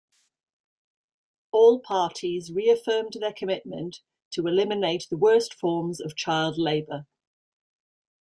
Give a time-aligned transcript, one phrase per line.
[1.51, 7.05] All parties reaffirmed their commitment to eliminate the worst forms of child labor.